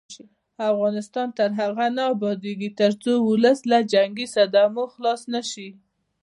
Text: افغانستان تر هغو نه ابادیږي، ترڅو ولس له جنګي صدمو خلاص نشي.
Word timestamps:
افغانستان 0.71 1.27
تر 1.37 1.49
هغو 1.59 1.87
نه 1.97 2.03
ابادیږي، 2.13 2.69
ترڅو 2.79 3.11
ولس 3.29 3.59
له 3.71 3.77
جنګي 3.93 4.25
صدمو 4.35 4.83
خلاص 4.93 5.21
نشي. 5.33 5.69